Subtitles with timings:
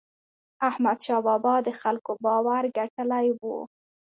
[0.69, 3.41] احمدشاه بابا د خلکو باور ګټلی و.